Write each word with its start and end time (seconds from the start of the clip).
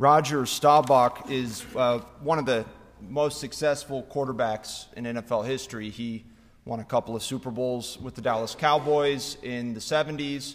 Roger 0.00 0.46
Staubach 0.46 1.28
is 1.28 1.66
uh, 1.74 1.98
one 2.20 2.38
of 2.38 2.46
the 2.46 2.64
most 3.00 3.40
successful 3.40 4.04
quarterbacks 4.04 4.86
in 4.94 5.02
NFL 5.02 5.44
history. 5.44 5.90
He 5.90 6.24
won 6.64 6.78
a 6.78 6.84
couple 6.84 7.16
of 7.16 7.22
Super 7.24 7.50
Bowls 7.50 7.98
with 7.98 8.14
the 8.14 8.22
Dallas 8.22 8.54
Cowboys 8.54 9.38
in 9.42 9.74
the 9.74 9.80
70s. 9.80 10.54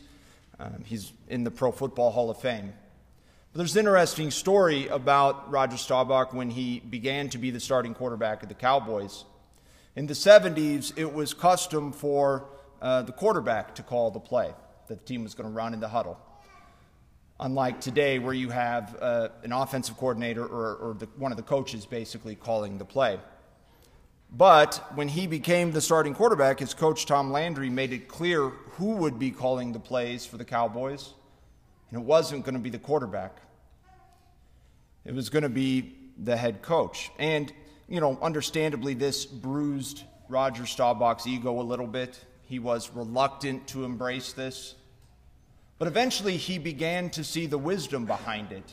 Um, 0.61 0.85
he's 0.85 1.11
in 1.27 1.43
the 1.43 1.51
Pro 1.51 1.73
Football 1.73 2.11
Hall 2.11 2.29
of 2.29 2.39
Fame. 2.39 2.71
But 3.51 3.57
there's 3.57 3.75
an 3.75 3.79
interesting 3.79 4.31
story 4.31 4.87
about 4.87 5.51
Roger 5.51 5.75
Staubach 5.75 6.33
when 6.33 6.49
he 6.49 6.79
began 6.79 7.27
to 7.31 7.37
be 7.37 7.51
the 7.51 7.59
starting 7.59 7.93
quarterback 7.93 8.43
of 8.43 8.47
the 8.47 8.55
Cowboys. 8.55 9.25
In 9.97 10.07
the 10.07 10.13
70s, 10.13 10.97
it 10.97 11.13
was 11.13 11.33
custom 11.33 11.91
for 11.91 12.45
uh, 12.81 13.01
the 13.01 13.11
quarterback 13.11 13.75
to 13.75 13.83
call 13.83 14.09
the 14.09 14.21
play 14.21 14.53
that 14.87 14.99
the 14.99 15.05
team 15.05 15.23
was 15.23 15.33
going 15.33 15.49
to 15.49 15.53
run 15.53 15.73
in 15.73 15.81
the 15.81 15.89
huddle 15.89 16.17
unlike 17.39 17.81
today 17.81 18.19
where 18.19 18.33
you 18.33 18.49
have 18.49 18.95
uh, 19.01 19.29
an 19.43 19.51
offensive 19.51 19.97
coordinator 19.97 20.45
or, 20.45 20.75
or 20.75 20.93
the, 20.93 21.07
one 21.17 21.31
of 21.31 21.37
the 21.37 21.43
coaches 21.43 21.85
basically 21.85 22.35
calling 22.35 22.77
the 22.77 22.85
play. 22.85 23.19
But 24.35 24.83
when 24.95 25.07
he 25.07 25.27
became 25.27 25.71
the 25.71 25.81
starting 25.81 26.15
quarterback, 26.15 26.59
his 26.59 26.73
coach 26.73 27.05
Tom 27.05 27.31
Landry 27.31 27.69
made 27.69 27.93
it 27.93 28.07
clear 28.07 28.49
who 28.77 28.95
would 28.95 29.19
be 29.19 29.29
calling 29.29 29.73
the 29.73 29.79
plays 29.79 30.25
for 30.25 30.37
the 30.37 30.45
Cowboys, 30.45 31.13
and 31.91 32.01
it 32.01 32.03
wasn't 32.03 32.43
going 32.43 32.55
to 32.55 32.61
be 32.61 32.71
the 32.71 32.79
quarterback. 32.79 33.37
It 35.05 35.13
was 35.13 35.29
going 35.29 35.43
to 35.43 35.49
be 35.49 35.93
the 36.17 36.35
head 36.35 36.61
coach. 36.61 37.11
And, 37.19 37.53
you 37.87 37.99
know, 37.99 38.17
understandably, 38.21 38.95
this 38.95 39.25
bruised 39.25 40.03
Roger 40.29 40.63
Staubach's 40.63 41.27
ego 41.27 41.59
a 41.59 41.61
little 41.61 41.87
bit. 41.87 42.17
He 42.43 42.57
was 42.57 42.89
reluctant 42.89 43.67
to 43.67 43.83
embrace 43.83 44.33
this. 44.33 44.75
But 45.83 45.89
eventually 45.89 46.37
he 46.37 46.59
began 46.59 47.09
to 47.09 47.25
see 47.25 47.45
the 47.45 47.57
wisdom 47.57 48.05
behind 48.05 48.53
it. 48.53 48.71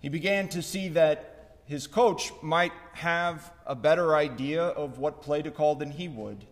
He 0.00 0.08
began 0.08 0.48
to 0.48 0.60
see 0.60 0.88
that 0.88 1.60
his 1.64 1.86
coach 1.86 2.32
might 2.42 2.72
have 2.94 3.52
a 3.64 3.76
better 3.76 4.16
idea 4.16 4.64
of 4.64 4.98
what 4.98 5.22
play 5.22 5.42
to 5.42 5.52
call 5.52 5.76
than 5.76 5.92
he 5.92 6.08
would. 6.08 6.44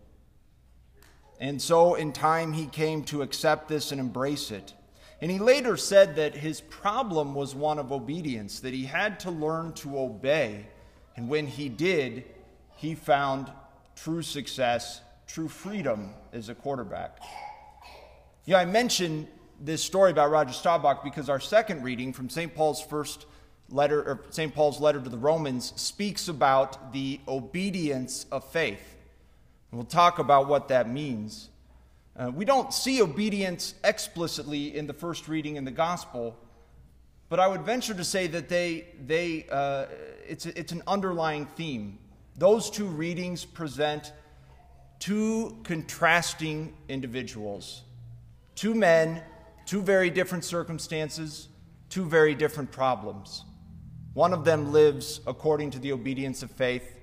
And 1.40 1.60
so 1.60 1.96
in 1.96 2.12
time 2.12 2.52
he 2.52 2.66
came 2.66 3.02
to 3.06 3.22
accept 3.22 3.66
this 3.66 3.90
and 3.90 4.00
embrace 4.00 4.52
it. 4.52 4.72
And 5.20 5.32
he 5.32 5.40
later 5.40 5.76
said 5.76 6.14
that 6.14 6.36
his 6.36 6.60
problem 6.60 7.34
was 7.34 7.52
one 7.52 7.80
of 7.80 7.90
obedience, 7.90 8.60
that 8.60 8.72
he 8.72 8.84
had 8.84 9.18
to 9.18 9.32
learn 9.32 9.72
to 9.72 9.98
obey. 9.98 10.68
And 11.16 11.28
when 11.28 11.48
he 11.48 11.68
did, 11.68 12.24
he 12.76 12.94
found 12.94 13.50
true 13.96 14.22
success, 14.22 15.00
true 15.26 15.48
freedom 15.48 16.10
as 16.32 16.48
a 16.48 16.54
quarterback. 16.54 17.18
Yeah, 18.44 18.58
I 18.58 18.64
mentioned 18.64 19.26
this 19.60 19.84
story 19.84 20.10
about 20.10 20.30
Roger 20.30 20.54
Staubach 20.54 21.04
because 21.04 21.28
our 21.28 21.38
second 21.38 21.82
reading 21.82 22.12
from 22.12 22.30
St. 22.30 22.54
Paul's 22.54 22.80
first 22.80 23.26
letter, 23.68 24.02
or 24.02 24.24
St. 24.30 24.54
Paul's 24.54 24.80
letter 24.80 25.00
to 25.00 25.08
the 25.10 25.18
Romans, 25.18 25.72
speaks 25.76 26.28
about 26.28 26.92
the 26.92 27.20
obedience 27.28 28.26
of 28.32 28.50
faith. 28.50 28.96
And 29.70 29.78
we'll 29.78 29.86
talk 29.86 30.18
about 30.18 30.48
what 30.48 30.68
that 30.68 30.88
means. 30.88 31.50
Uh, 32.16 32.30
we 32.34 32.44
don't 32.44 32.72
see 32.72 33.02
obedience 33.02 33.74
explicitly 33.84 34.76
in 34.76 34.86
the 34.86 34.94
first 34.94 35.28
reading 35.28 35.56
in 35.56 35.64
the 35.64 35.70
gospel, 35.70 36.36
but 37.28 37.38
I 37.38 37.46
would 37.46 37.62
venture 37.62 37.94
to 37.94 38.04
say 38.04 38.26
that 38.28 38.48
they, 38.48 38.86
they, 39.06 39.46
uh, 39.50 39.86
it's, 40.26 40.46
it's 40.46 40.72
an 40.72 40.82
underlying 40.86 41.46
theme. 41.46 41.98
Those 42.36 42.70
two 42.70 42.86
readings 42.86 43.44
present 43.44 44.12
two 44.98 45.56
contrasting 45.62 46.74
individuals, 46.88 47.82
two 48.54 48.74
men, 48.74 49.22
two 49.66 49.82
very 49.82 50.10
different 50.10 50.44
circumstances, 50.44 51.48
two 51.88 52.04
very 52.04 52.34
different 52.34 52.70
problems. 52.70 53.44
One 54.14 54.32
of 54.32 54.44
them 54.44 54.72
lives 54.72 55.20
according 55.26 55.70
to 55.72 55.78
the 55.78 55.92
obedience 55.92 56.42
of 56.42 56.50
faith, 56.50 56.98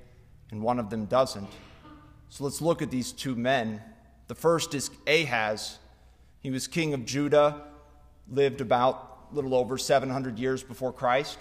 and 0.51 0.61
one 0.61 0.79
of 0.79 0.89
them 0.89 1.05
doesn't. 1.05 1.49
So 2.29 2.43
let's 2.43 2.61
look 2.61 2.81
at 2.81 2.91
these 2.91 3.11
two 3.11 3.35
men. 3.35 3.81
The 4.27 4.35
first 4.35 4.73
is 4.73 4.91
Ahaz. 5.07 5.79
He 6.41 6.51
was 6.51 6.67
king 6.67 6.93
of 6.93 7.05
Judah, 7.05 7.63
lived 8.29 8.61
about 8.61 9.27
a 9.31 9.35
little 9.35 9.55
over 9.55 9.77
700 9.77 10.37
years 10.37 10.63
before 10.63 10.91
Christ. 10.91 11.37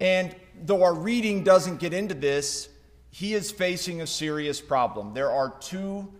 And 0.00 0.34
though 0.64 0.82
our 0.82 0.94
reading 0.94 1.44
doesn't 1.44 1.78
get 1.78 1.92
into 1.92 2.14
this, 2.14 2.68
he 3.10 3.34
is 3.34 3.50
facing 3.50 4.00
a 4.00 4.06
serious 4.06 4.60
problem. 4.60 5.14
There 5.14 5.30
are 5.30 5.54
two 5.60 6.12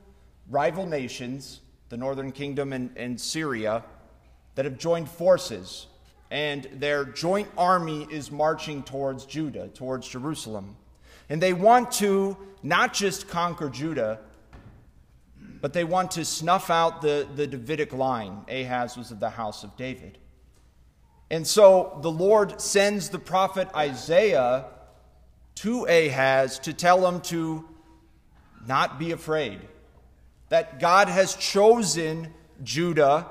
rival 0.48 0.86
nations, 0.86 1.60
the 1.92 1.98
northern 1.98 2.32
kingdom 2.32 2.72
and, 2.72 2.90
and 2.96 3.20
Syria, 3.20 3.84
that 4.54 4.64
have 4.64 4.78
joined 4.78 5.10
forces, 5.10 5.88
and 6.30 6.66
their 6.76 7.04
joint 7.04 7.48
army 7.58 8.08
is 8.10 8.30
marching 8.30 8.82
towards 8.82 9.26
Judah, 9.26 9.68
towards 9.68 10.08
Jerusalem. 10.08 10.74
And 11.28 11.40
they 11.40 11.52
want 11.52 11.92
to 11.92 12.38
not 12.62 12.94
just 12.94 13.28
conquer 13.28 13.68
Judah, 13.68 14.20
but 15.60 15.74
they 15.74 15.84
want 15.84 16.12
to 16.12 16.24
snuff 16.24 16.70
out 16.70 17.02
the, 17.02 17.28
the 17.36 17.46
Davidic 17.46 17.92
line. 17.92 18.38
Ahaz 18.48 18.96
was 18.96 19.10
of 19.10 19.20
the 19.20 19.28
house 19.28 19.62
of 19.62 19.76
David. 19.76 20.16
And 21.30 21.46
so 21.46 21.98
the 22.00 22.10
Lord 22.10 22.58
sends 22.58 23.10
the 23.10 23.18
prophet 23.18 23.68
Isaiah 23.76 24.64
to 25.56 25.84
Ahaz 25.84 26.58
to 26.60 26.72
tell 26.72 27.06
him 27.06 27.20
to 27.20 27.68
not 28.66 28.98
be 28.98 29.12
afraid, 29.12 29.60
that 30.52 30.78
God 30.78 31.08
has 31.08 31.34
chosen 31.34 32.28
Judah 32.62 33.26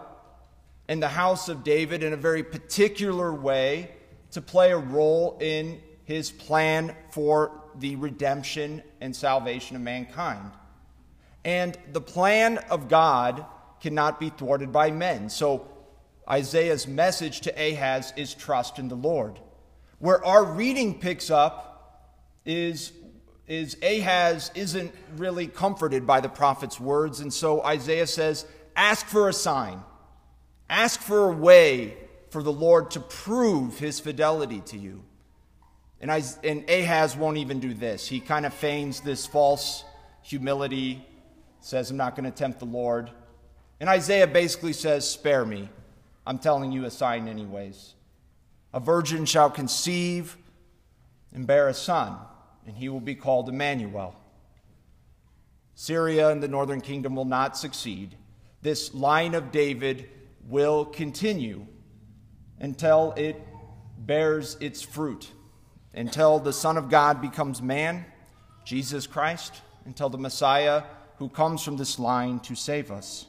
and 0.87 1.03
the 1.03 1.07
house 1.07 1.49
of 1.49 1.63
David 1.63 2.01
in 2.01 2.13
a 2.13 2.17
very 2.17 2.41
particular 2.41 3.31
way 3.31 3.91
to 4.31 4.41
play 4.41 4.71
a 4.71 4.77
role 4.79 5.37
in 5.39 5.79
his 6.03 6.31
plan 6.31 6.95
for 7.11 7.61
the 7.77 7.95
redemption 7.97 8.81
and 9.01 9.15
salvation 9.15 9.75
of 9.75 9.83
mankind. 9.83 10.49
And 11.45 11.77
the 11.93 12.01
plan 12.01 12.57
of 12.71 12.89
God 12.89 13.45
cannot 13.81 14.19
be 14.19 14.29
thwarted 14.29 14.71
by 14.71 14.89
men. 14.89 15.29
So 15.29 15.67
Isaiah's 16.27 16.87
message 16.87 17.41
to 17.41 17.51
Ahaz 17.51 18.13
is 18.17 18.33
trust 18.33 18.79
in 18.79 18.87
the 18.87 18.95
Lord. 18.95 19.39
Where 19.99 20.25
our 20.25 20.43
reading 20.43 20.97
picks 20.97 21.29
up 21.29 22.17
is, 22.47 22.93
is 23.51 23.75
Ahaz 23.83 24.49
isn't 24.55 24.95
really 25.17 25.45
comforted 25.45 26.07
by 26.07 26.21
the 26.21 26.29
prophet's 26.29 26.79
words, 26.79 27.19
and 27.19 27.33
so 27.33 27.61
Isaiah 27.61 28.07
says, 28.07 28.45
Ask 28.77 29.05
for 29.07 29.27
a 29.27 29.33
sign. 29.33 29.83
Ask 30.69 31.01
for 31.01 31.29
a 31.29 31.33
way 31.33 31.97
for 32.29 32.41
the 32.41 32.51
Lord 32.51 32.91
to 32.91 33.01
prove 33.01 33.77
his 33.77 33.99
fidelity 33.99 34.61
to 34.67 34.77
you. 34.77 35.03
And, 35.99 36.09
I, 36.09 36.23
and 36.45 36.63
Ahaz 36.69 37.17
won't 37.17 37.35
even 37.39 37.59
do 37.59 37.73
this. 37.73 38.07
He 38.07 38.21
kind 38.21 38.45
of 38.45 38.53
feigns 38.53 39.01
this 39.01 39.25
false 39.25 39.83
humility, 40.21 41.05
says, 41.59 41.91
I'm 41.91 41.97
not 41.97 42.15
going 42.15 42.31
to 42.31 42.35
tempt 42.35 42.59
the 42.59 42.65
Lord. 42.65 43.11
And 43.81 43.89
Isaiah 43.89 44.27
basically 44.27 44.71
says, 44.71 45.07
Spare 45.07 45.43
me. 45.43 45.67
I'm 46.25 46.39
telling 46.39 46.71
you 46.71 46.85
a 46.85 46.89
sign, 46.89 47.27
anyways. 47.27 47.95
A 48.73 48.79
virgin 48.79 49.25
shall 49.25 49.49
conceive 49.49 50.37
and 51.33 51.45
bear 51.45 51.67
a 51.67 51.73
son, 51.73 52.15
and 52.71 52.79
he 52.79 52.87
will 52.87 53.01
be 53.01 53.15
called 53.15 53.49
Emmanuel. 53.49 54.15
Syria 55.75 56.29
and 56.29 56.41
the 56.41 56.47
northern 56.47 56.79
kingdom 56.79 57.17
will 57.17 57.25
not 57.25 57.57
succeed. 57.57 58.15
This 58.61 58.93
line 58.93 59.35
of 59.35 59.51
David 59.51 60.07
will 60.47 60.85
continue 60.85 61.65
until 62.61 63.13
it 63.17 63.35
bears 63.97 64.55
its 64.61 64.81
fruit, 64.81 65.29
until 65.93 66.39
the 66.39 66.53
Son 66.53 66.77
of 66.77 66.89
God 66.89 67.21
becomes 67.21 67.61
man, 67.61 68.05
Jesus 68.63 69.05
Christ, 69.05 69.53
until 69.83 70.07
the 70.07 70.17
Messiah 70.17 70.83
who 71.17 71.27
comes 71.27 71.61
from 71.61 71.75
this 71.75 71.99
line 71.99 72.39
to 72.39 72.55
save 72.55 72.89
us. 72.89 73.25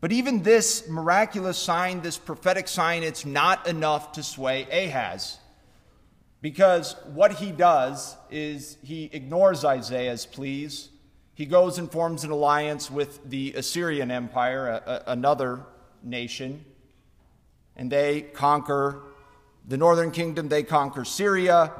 But 0.00 0.12
even 0.12 0.44
this 0.44 0.88
miraculous 0.88 1.58
sign, 1.58 2.02
this 2.02 2.18
prophetic 2.18 2.68
sign, 2.68 3.02
it's 3.02 3.26
not 3.26 3.66
enough 3.66 4.12
to 4.12 4.22
sway 4.22 4.68
Ahaz. 4.70 5.38
Because 6.42 6.96
what 7.14 7.34
he 7.34 7.52
does 7.52 8.16
is 8.30 8.76
he 8.82 9.08
ignores 9.12 9.64
Isaiah's 9.64 10.26
pleas. 10.26 10.88
He 11.34 11.46
goes 11.46 11.78
and 11.78 11.90
forms 11.90 12.24
an 12.24 12.30
alliance 12.30 12.90
with 12.90 13.30
the 13.30 13.54
Assyrian 13.54 14.10
Empire, 14.10 14.68
a, 14.68 14.90
a, 14.90 15.12
another 15.12 15.64
nation, 16.02 16.64
and 17.76 17.90
they 17.90 18.22
conquer 18.22 19.02
the 19.66 19.76
northern 19.76 20.10
kingdom, 20.10 20.48
they 20.48 20.64
conquer 20.64 21.04
Syria. 21.04 21.72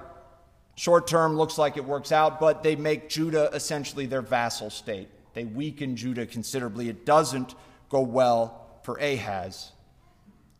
Short 0.77 1.07
term 1.07 1.37
looks 1.37 1.59
like 1.59 1.77
it 1.77 1.85
works 1.85 2.13
out, 2.13 2.39
but 2.39 2.63
they 2.63 2.77
make 2.77 3.09
Judah 3.09 3.51
essentially 3.53 4.07
their 4.07 4.23
vassal 4.23 4.71
state. 4.71 5.09
They 5.35 5.45
weaken 5.45 5.97
Judah 5.97 6.25
considerably. 6.25 6.89
It 6.89 7.05
doesn't 7.05 7.55
go 7.89 8.01
well 8.01 8.81
for 8.85 8.97
Ahaz. 8.99 9.73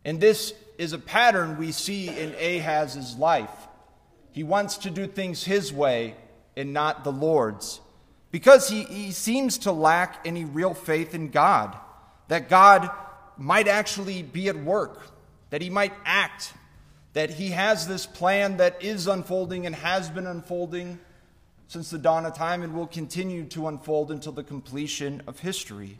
And 0.03 0.19
this 0.19 0.53
is 0.77 0.91
a 0.91 0.99
pattern 0.99 1.57
we 1.57 1.71
see 1.71 2.09
in 2.09 2.35
Ahaz's 2.35 3.15
life. 3.15 3.49
He 4.33 4.43
wants 4.43 4.77
to 4.79 4.89
do 4.89 5.07
things 5.07 5.43
his 5.43 5.71
way 5.71 6.15
and 6.57 6.73
not 6.73 7.03
the 7.03 7.11
Lord's 7.11 7.79
because 8.33 8.67
he, 8.67 8.83
he 8.85 9.11
seems 9.11 9.59
to 9.59 9.71
lack 9.71 10.19
any 10.25 10.43
real 10.43 10.73
faith 10.73 11.13
in 11.13 11.29
God, 11.29 11.77
that 12.29 12.49
God 12.49 12.89
might 13.37 13.67
actually 13.67 14.23
be 14.23 14.49
at 14.49 14.55
work, 14.55 15.07
that 15.51 15.61
he 15.61 15.69
might 15.69 15.93
act, 16.03 16.51
that 17.13 17.29
he 17.29 17.49
has 17.49 17.87
this 17.87 18.07
plan 18.07 18.57
that 18.57 18.83
is 18.83 19.05
unfolding 19.05 19.67
and 19.67 19.75
has 19.75 20.09
been 20.09 20.25
unfolding 20.25 20.97
since 21.67 21.91
the 21.91 21.99
dawn 21.99 22.25
of 22.25 22.33
time 22.33 22.63
and 22.63 22.73
will 22.73 22.87
continue 22.87 23.43
to 23.45 23.67
unfold 23.67 24.11
until 24.11 24.31
the 24.31 24.43
completion 24.43 25.21
of 25.27 25.39
history. 25.39 25.99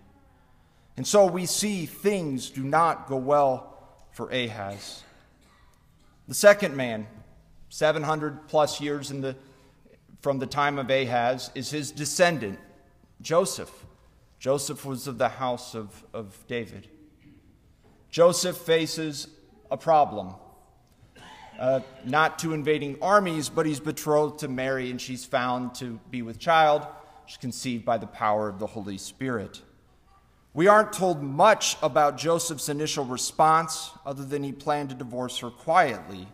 And 0.97 1.05
so 1.05 1.27
we 1.27 1.45
see 1.45 1.85
things 1.85 2.49
do 2.49 2.63
not 2.63 3.07
go 3.07 3.17
well 3.17 3.77
for 4.11 4.31
Ahaz. 4.31 5.03
The 6.27 6.33
second 6.33 6.75
man, 6.75 7.05
700 7.73 8.47
plus 8.47 8.79
years 8.79 9.09
the, 9.09 9.35
from 10.21 10.37
the 10.37 10.45
time 10.45 10.77
of 10.77 10.91
Ahaz, 10.91 11.49
is 11.55 11.71
his 11.71 11.89
descendant, 11.89 12.59
Joseph. 13.19 13.87
Joseph 14.37 14.85
was 14.85 15.07
of 15.07 15.17
the 15.17 15.27
house 15.27 15.73
of, 15.73 16.03
of 16.13 16.37
David. 16.47 16.87
Joseph 18.11 18.57
faces 18.57 19.27
a 19.71 19.77
problem. 19.77 20.35
Uh, 21.59 21.79
not 22.05 22.37
to 22.37 22.53
invading 22.53 22.99
armies, 23.01 23.49
but 23.49 23.65
he's 23.65 23.79
betrothed 23.79 24.37
to 24.41 24.47
Mary, 24.47 24.91
and 24.91 25.01
she's 25.01 25.25
found 25.25 25.73
to 25.73 25.99
be 26.11 26.21
with 26.21 26.37
child. 26.37 26.85
She's 27.25 27.37
conceived 27.37 27.83
by 27.83 27.97
the 27.97 28.05
power 28.05 28.47
of 28.49 28.59
the 28.59 28.67
Holy 28.67 28.99
Spirit. 28.99 29.63
We 30.53 30.67
aren't 30.67 30.93
told 30.93 31.23
much 31.23 31.75
about 31.81 32.19
Joseph's 32.19 32.69
initial 32.69 33.03
response, 33.03 33.89
other 34.05 34.23
than 34.23 34.43
he 34.43 34.51
planned 34.51 34.89
to 34.89 34.95
divorce 34.95 35.39
her 35.39 35.49
quietly, 35.49 36.27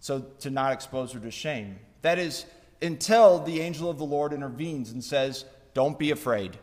so 0.00 0.20
to 0.40 0.50
not 0.50 0.72
expose 0.72 1.12
her 1.12 1.20
to 1.20 1.30
shame. 1.30 1.78
That 2.02 2.18
is, 2.18 2.46
until 2.82 3.38
the 3.38 3.60
angel 3.60 3.88
of 3.88 3.98
the 3.98 4.04
Lord 4.04 4.32
intervenes 4.32 4.90
and 4.90 5.04
says, 5.04 5.44
Don't 5.74 5.98
be 5.98 6.10
afraid. 6.10 6.58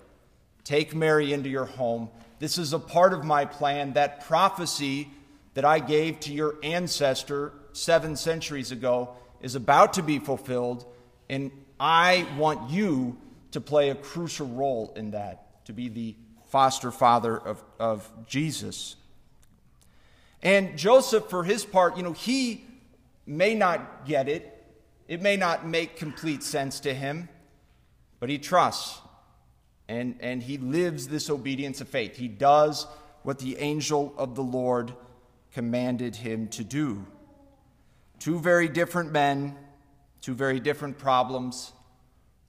Take 0.63 0.93
Mary 0.93 1.31
into 1.31 1.49
your 1.49 1.65
home. 1.65 2.09
This 2.39 2.57
is 2.57 2.73
a 2.73 2.79
part 2.79 3.13
of 3.13 3.23
my 3.23 3.45
plan. 3.45 3.93
That 3.93 4.25
prophecy 4.25 5.09
that 5.53 5.63
I 5.65 5.79
gave 5.79 6.19
to 6.21 6.33
your 6.33 6.55
ancestor 6.61 7.53
seven 7.71 8.15
centuries 8.15 8.71
ago 8.71 9.15
is 9.41 9.55
about 9.55 9.93
to 9.93 10.03
be 10.03 10.19
fulfilled, 10.19 10.85
and 11.29 11.51
I 11.79 12.27
want 12.37 12.69
you 12.71 13.17
to 13.51 13.61
play 13.61 13.89
a 13.89 13.95
crucial 13.95 14.47
role 14.47 14.93
in 14.95 15.11
that, 15.11 15.65
to 15.65 15.73
be 15.73 15.89
the 15.89 16.15
foster 16.47 16.91
father 16.91 17.37
of, 17.37 17.63
of 17.79 18.09
Jesus. 18.27 18.95
And 20.41 20.77
Joseph, 20.77 21.29
for 21.29 21.43
his 21.43 21.65
part, 21.65 21.97
you 21.97 22.03
know, 22.03 22.13
he 22.13 22.66
may 23.27 23.53
not 23.53 24.05
get 24.05 24.29
it, 24.29 24.65
it 25.07 25.21
may 25.21 25.35
not 25.35 25.67
make 25.67 25.95
complete 25.97 26.43
sense 26.43 26.79
to 26.81 26.93
him, 26.93 27.29
but 28.19 28.29
he 28.29 28.37
trusts 28.37 28.99
and, 29.87 30.15
and 30.19 30.43
he 30.43 30.57
lives 30.57 31.07
this 31.07 31.29
obedience 31.29 31.81
of 31.81 31.87
faith. 31.87 32.15
He 32.17 32.27
does 32.27 32.87
what 33.23 33.39
the 33.39 33.57
angel 33.57 34.13
of 34.17 34.35
the 34.35 34.43
Lord 34.43 34.93
commanded 35.53 36.15
him 36.15 36.47
to 36.49 36.63
do. 36.63 37.05
Two 38.19 38.39
very 38.39 38.67
different 38.67 39.11
men, 39.11 39.55
two 40.21 40.33
very 40.33 40.59
different 40.59 40.97
problems. 40.97 41.71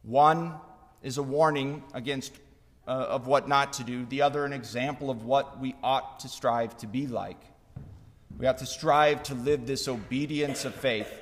One 0.02 0.54
is 1.02 1.18
a 1.18 1.22
warning 1.22 1.82
against 1.94 2.32
uh, 2.86 2.90
of 2.90 3.26
what 3.26 3.48
not 3.48 3.74
to 3.74 3.84
do, 3.84 4.06
the 4.06 4.22
other, 4.22 4.44
an 4.44 4.52
example 4.52 5.10
of 5.10 5.24
what 5.24 5.60
we 5.60 5.76
ought 5.82 6.20
to 6.20 6.28
strive 6.28 6.76
to 6.78 6.86
be 6.86 7.06
like. 7.06 7.40
We 8.38 8.46
have 8.46 8.58
to 8.58 8.66
strive 8.66 9.24
to 9.24 9.34
live 9.34 9.66
this 9.66 9.88
obedience 9.88 10.64
of 10.64 10.74
faith, 10.74 11.12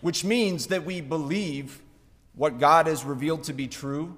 which 0.00 0.24
means 0.24 0.66
that 0.66 0.84
we 0.84 1.00
believe 1.00 1.80
what 2.34 2.58
God 2.58 2.88
has 2.88 3.04
revealed 3.04 3.44
to 3.44 3.52
be 3.52 3.68
true, 3.68 4.16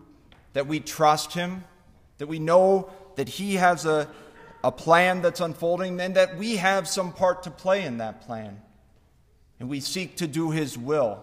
that 0.54 0.66
we 0.66 0.80
trust 0.80 1.34
Him, 1.34 1.64
that 2.16 2.26
we 2.26 2.38
know 2.38 2.90
that 3.16 3.28
He 3.28 3.56
has 3.56 3.84
a, 3.84 4.08
a 4.64 4.72
plan 4.72 5.20
that's 5.20 5.40
unfolding, 5.40 6.00
and 6.00 6.16
that 6.16 6.38
we 6.38 6.56
have 6.56 6.88
some 6.88 7.12
part 7.12 7.42
to 7.42 7.50
play 7.50 7.84
in 7.84 7.98
that 7.98 8.22
plan. 8.22 8.60
And 9.60 9.68
we 9.68 9.80
seek 9.80 10.16
to 10.16 10.26
do 10.26 10.50
His 10.50 10.78
will. 10.78 11.22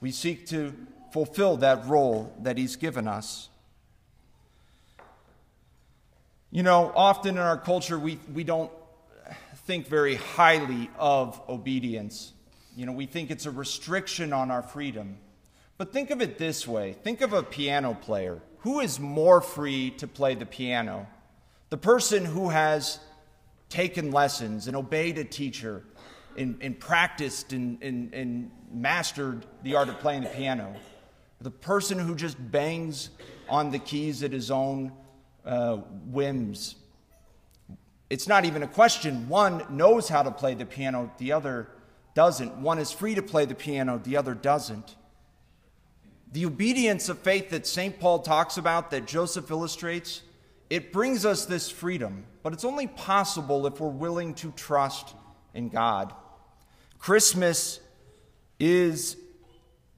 We 0.00 0.12
seek 0.12 0.46
to 0.48 0.74
fulfill 1.12 1.58
that 1.58 1.86
role 1.86 2.32
that 2.40 2.56
He's 2.56 2.76
given 2.76 3.06
us. 3.06 3.50
You 6.50 6.62
know, 6.62 6.90
often 6.96 7.36
in 7.36 7.42
our 7.42 7.58
culture, 7.58 7.98
we, 7.98 8.18
we 8.32 8.44
don't 8.44 8.72
think 9.68 9.86
very 9.86 10.14
highly 10.14 10.88
of 10.98 11.38
obedience. 11.46 12.32
You 12.74 12.86
know, 12.86 12.92
we 12.92 13.04
think 13.04 13.30
it's 13.30 13.44
a 13.44 13.50
restriction 13.50 14.32
on 14.32 14.50
our 14.50 14.62
freedom. 14.62 15.18
But 15.76 15.92
think 15.92 16.08
of 16.10 16.22
it 16.22 16.38
this 16.38 16.66
way 16.66 16.94
think 17.04 17.20
of 17.20 17.34
a 17.34 17.42
piano 17.42 17.92
player. 17.92 18.40
Who 18.60 18.80
is 18.80 18.98
more 18.98 19.42
free 19.42 19.90
to 19.98 20.06
play 20.08 20.34
the 20.34 20.46
piano? 20.46 21.06
The 21.68 21.76
person 21.76 22.24
who 22.24 22.48
has 22.48 22.98
taken 23.68 24.10
lessons 24.10 24.68
and 24.68 24.74
obeyed 24.74 25.18
a 25.18 25.24
teacher 25.24 25.84
and, 26.38 26.56
and 26.62 26.80
practiced 26.80 27.52
and, 27.52 27.76
and, 27.82 28.14
and 28.14 28.50
mastered 28.72 29.44
the 29.64 29.76
art 29.76 29.90
of 29.90 29.98
playing 30.00 30.22
the 30.22 30.30
piano. 30.30 30.74
The 31.42 31.50
person 31.50 31.98
who 31.98 32.14
just 32.14 32.38
bangs 32.50 33.10
on 33.50 33.70
the 33.70 33.78
keys 33.78 34.22
at 34.22 34.32
his 34.32 34.50
own 34.50 34.92
uh, 35.44 35.76
whims. 36.06 36.76
It's 38.10 38.26
not 38.26 38.44
even 38.44 38.62
a 38.62 38.66
question. 38.66 39.28
One 39.28 39.64
knows 39.68 40.08
how 40.08 40.22
to 40.22 40.30
play 40.30 40.54
the 40.54 40.64
piano, 40.64 41.12
the 41.18 41.32
other 41.32 41.68
doesn't. 42.14 42.56
One 42.56 42.78
is 42.78 42.90
free 42.90 43.14
to 43.14 43.22
play 43.22 43.44
the 43.44 43.54
piano, 43.54 44.00
the 44.02 44.16
other 44.16 44.34
doesn't. 44.34 44.96
The 46.32 46.46
obedience 46.46 47.08
of 47.08 47.18
faith 47.18 47.50
that 47.50 47.66
St. 47.66 47.98
Paul 47.98 48.20
talks 48.20 48.56
about, 48.56 48.90
that 48.90 49.06
Joseph 49.06 49.50
illustrates, 49.50 50.22
it 50.70 50.92
brings 50.92 51.24
us 51.24 51.46
this 51.46 51.70
freedom, 51.70 52.24
but 52.42 52.52
it's 52.52 52.64
only 52.64 52.86
possible 52.86 53.66
if 53.66 53.80
we're 53.80 53.88
willing 53.88 54.34
to 54.34 54.52
trust 54.52 55.14
in 55.54 55.68
God. 55.68 56.12
Christmas 56.98 57.80
is 58.58 59.16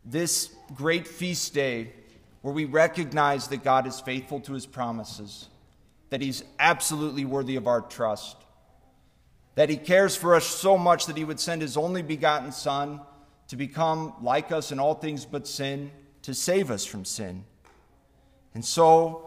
this 0.04 0.50
great 0.74 1.08
feast 1.08 1.54
day 1.54 1.92
where 2.42 2.54
we 2.54 2.64
recognize 2.64 3.48
that 3.48 3.64
God 3.64 3.86
is 3.86 4.00
faithful 4.00 4.40
to 4.40 4.52
his 4.52 4.66
promises, 4.66 5.48
that 6.10 6.20
he's 6.20 6.44
absolutely 6.58 7.24
worthy 7.24 7.56
of 7.56 7.66
our 7.66 7.80
trust, 7.80 8.36
that 9.54 9.70
he 9.70 9.76
cares 9.76 10.16
for 10.16 10.34
us 10.34 10.46
so 10.46 10.76
much 10.76 11.06
that 11.06 11.16
he 11.16 11.24
would 11.24 11.40
send 11.40 11.62
his 11.62 11.76
only 11.76 12.02
begotten 12.02 12.52
Son 12.52 13.00
to 13.48 13.56
become 13.56 14.12
like 14.20 14.52
us 14.52 14.70
in 14.70 14.78
all 14.78 14.94
things 14.94 15.24
but 15.24 15.46
sin, 15.46 15.90
to 16.22 16.34
save 16.34 16.70
us 16.70 16.84
from 16.84 17.04
sin. 17.04 17.44
And 18.54 18.64
so, 18.64 19.26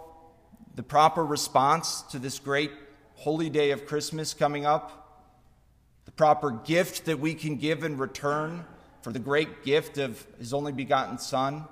the 0.75 0.83
proper 0.83 1.23
response 1.23 2.01
to 2.03 2.19
this 2.19 2.39
great 2.39 2.71
holy 3.15 3.49
day 3.49 3.71
of 3.71 3.85
Christmas 3.85 4.33
coming 4.33 4.65
up, 4.65 5.23
the 6.05 6.11
proper 6.11 6.51
gift 6.51 7.05
that 7.05 7.19
we 7.19 7.33
can 7.33 7.57
give 7.57 7.83
in 7.83 7.97
return 7.97 8.65
for 9.01 9.11
the 9.11 9.19
great 9.19 9.63
gift 9.63 9.97
of 9.97 10.25
his 10.39 10.53
only 10.53 10.71
begotten 10.71 11.17
Son, 11.17 11.65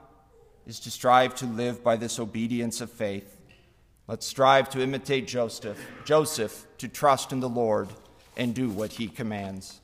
is 0.66 0.80
to 0.82 0.92
strive 0.92 1.36
to 1.36 1.46
live 1.46 1.84
by 1.84 1.96
this 1.96 2.20
obedience 2.20 2.80
of 2.82 2.92
faith. 2.92 3.41
Let's 4.12 4.28
strive 4.28 4.70
to 4.72 4.82
imitate 4.82 5.26
Joseph, 5.26 5.80
Joseph, 6.04 6.68
to 6.80 6.90
trust 6.90 7.32
in 7.32 7.40
the 7.40 7.48
Lord 7.48 7.88
and 8.36 8.54
do 8.54 8.70
what 8.70 8.92
he 8.92 9.08
commands. 9.08 9.81